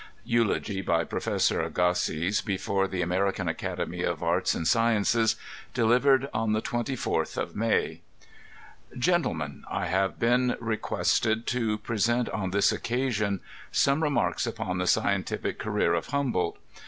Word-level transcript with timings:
Eulogy 0.25 0.81
by 0.83 1.03
Prof. 1.03 1.27
Agassiz, 1.51 2.41
before 2.41 2.87
the 2.87 3.03
American 3.03 3.47
Academy 3.47 4.01
of 4.01 4.23
Aria 4.23 4.41
ana 4.55 4.65
Sciences, 4.65 5.35
delivered 5.75 6.27
on 6.33 6.53
the 6.53 6.61
24th 6.63 7.37
of 7.37 7.55
May. 7.55 8.01
Gentlemen: 8.97 9.63
ŌĆö 9.67 9.71
I 9.71 9.85
have 9.85 10.17
been 10.17 10.57
requested 10.59 11.45
to 11.45 11.77
present 11.77 12.29
on 12.29 12.49
this 12.49 12.71
occasion 12.71 13.41
some 13.71 14.01
remarks 14.01 14.47
upon 14.47 14.79
the 14.79 14.87
scientific 14.87 15.59
career 15.59 15.93
of 15.93 16.07
Humboldt. 16.07 16.57